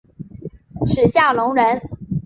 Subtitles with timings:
[0.83, 1.79] 史夏隆人。